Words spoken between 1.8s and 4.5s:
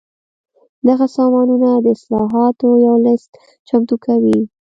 د اصلاحاتو یو لېست چمتو کوي.